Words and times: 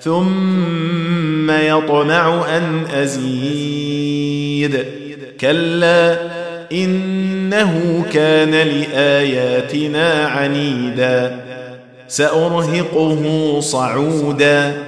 ثم 0.00 1.50
يطمع 1.50 2.56
أن 2.56 2.84
أزيد. 2.94 4.84
كلا 5.40 6.18
إنه 6.72 8.04
كان 8.12 8.50
لآياتنا 8.50 10.26
عنيدا. 10.26 11.40
سأرهقه 12.08 13.56
صعودا. 13.60 14.82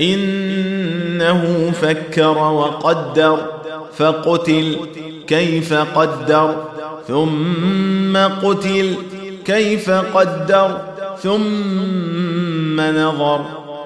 إنه 0.00 1.72
فكر 1.82 2.38
وقدر 2.38 3.38
فقتل 3.96 4.76
كيف 5.26 5.74
قدر 5.74 6.54
ثم 7.08 8.16
قتل 8.16 8.94
كيف 9.44 9.90
قدر 9.90 10.80
ثم 11.22 12.80
نظر. 12.80 13.65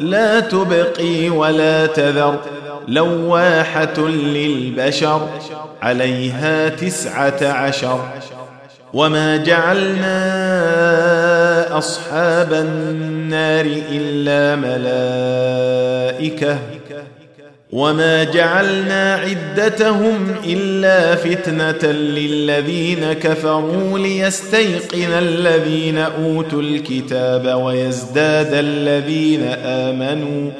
لا 0.00 0.40
تبقي 0.40 1.30
ولا 1.30 1.86
تذر 1.86 2.38
لواحة 2.88 3.98
للبشر 4.08 5.28
عليها 5.82 6.68
تسعة 6.68 7.42
عشر. 7.42 8.00
وما 8.94 9.36
جعلنا 9.36 10.18
أصحاب 11.78 12.52
النار 12.52 13.66
إلا 13.90 14.56
ملائكة 16.16 16.58
وما 17.72 18.24
جعلنا 18.24 19.14
عدتهم 19.14 20.34
الا 20.46 21.14
فتنه 21.14 21.92
للذين 21.92 23.12
كفروا 23.12 23.98
ليستيقن 23.98 25.12
الذين 25.12 25.98
اوتوا 25.98 26.62
الكتاب 26.62 27.60
ويزداد 27.62 28.54
الذين 28.54 29.42
امنوا 29.64 30.50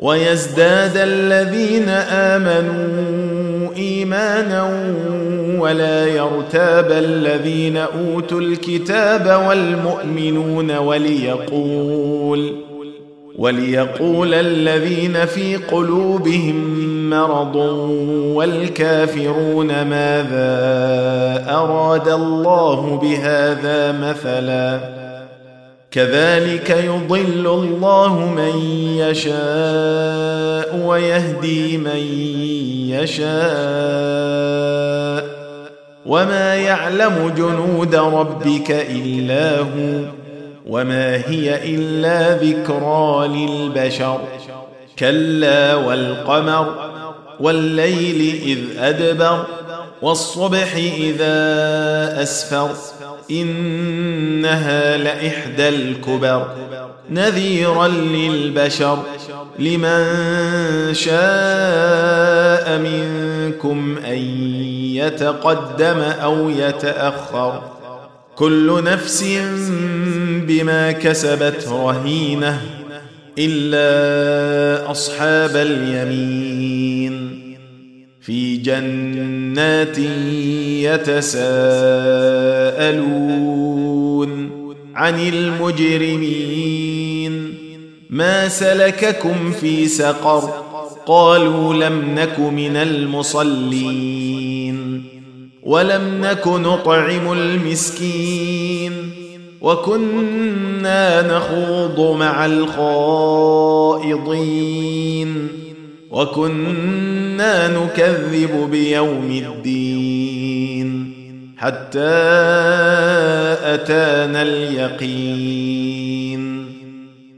ويزداد 0.00 0.96
الذين 0.96 1.88
امنوا 2.08 3.74
ايمانا 3.76 4.62
ولا 5.58 6.06
يرتاب 6.06 6.92
الذين 6.92 7.76
اوتوا 7.76 8.40
الكتاب 8.40 9.42
والمؤمنون 9.48 10.70
وليقول 10.70 12.54
وليقول 13.38 14.34
الذين 14.34 15.26
في 15.26 15.56
قلوبهم 15.56 16.82
مرض 17.10 17.56
والكافرون 18.36 19.66
ماذا 19.66 20.50
أراد 21.48 22.08
الله 22.08 22.98
بهذا 23.02 23.92
مثلا 23.92 24.80
كذلك 25.90 26.70
يضل 26.70 27.46
الله 27.46 28.18
من 28.36 28.58
يشاء 28.98 30.76
ويهدي 30.86 31.78
من 31.78 32.00
يشاء 32.88 33.32
وما 36.06 36.54
يعلم 36.54 37.32
جنود 37.36 37.94
ربك 37.94 38.70
إلا 38.70 39.58
هو 39.58 40.21
وما 40.66 41.16
هي 41.16 41.74
إلا 41.74 42.36
ذكرى 42.36 43.28
للبشر. 43.28 44.20
كلا 44.98 45.74
والقمر 45.74 46.74
والليل 47.40 48.40
إذ 48.42 48.58
أدبر 48.78 49.46
والصبح 50.02 50.74
إذا 50.74 52.22
أسفر. 52.22 52.70
إنها 53.30 54.96
لإحدى 54.96 55.68
الكبر. 55.68 56.46
نذيرا 57.10 57.88
للبشر 57.88 58.98
لمن 59.58 60.04
شاء 60.94 62.78
منكم 62.78 63.98
أن 64.06 64.18
يتقدم 64.94 65.98
أو 65.98 66.50
يتأخر. 66.50 67.62
كل 68.42 68.84
نفس 68.84 69.24
بما 70.48 70.92
كسبت 70.92 71.68
رهينة 71.68 72.60
إلا 73.38 74.90
أصحاب 74.90 75.56
اليمين. 75.56 77.38
في 78.20 78.56
جنات 78.56 79.98
يتساءلون 80.98 81.42
عن 84.94 85.28
المجرمين. 85.28 86.74
ما 88.10 88.48
سلككم 88.48 89.52
في 89.60 89.86
سقر؟ 89.86 90.50
قالوا 91.06 91.74
لم 91.74 92.14
نك 92.14 92.38
من 92.38 92.76
المصلين. 92.76 94.51
ولم 95.62 96.20
نك 96.20 96.46
نطعم 96.46 97.32
المسكين 97.32 98.92
وكنا 99.60 101.36
نخوض 101.36 102.16
مع 102.16 102.46
الخائضين 102.46 104.12
وكنا 106.10 107.68
نكذب 107.68 108.70
بيوم 108.70 109.42
الدين 109.46 111.12
حتى 111.58 112.00
أتانا 113.74 114.42
اليقين 114.42 115.92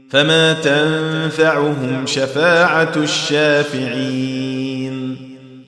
فما 0.09 0.53
تنفعهم 0.53 2.05
شفاعة 2.05 2.91
الشافعين 2.97 4.74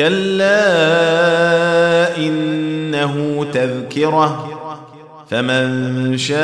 كلا 0.00 0.56
إنه 2.16 3.46
تذكرة 3.52 4.48
فمن 5.30 6.18
شاء 6.18 6.40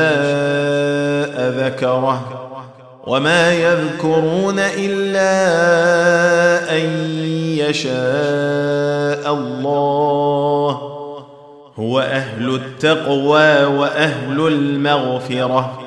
ذكره. 1.51 2.43
وما 3.07 3.53
يذكرون 3.53 4.59
إلا 4.59 5.33
أن 6.77 6.87
يشاء 7.59 9.35
الله. 9.35 10.71
هو 11.79 12.01
أهل 12.01 12.55
التقوى 12.55 13.65
وأهل 13.65 14.47
المغفرة. 14.47 15.86